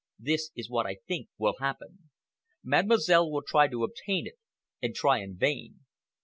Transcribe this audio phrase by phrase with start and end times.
[0.17, 2.09] This is what I think will happen.
[2.63, 4.39] Mademoiselle will try to obtain it,
[4.81, 5.81] and try in vain.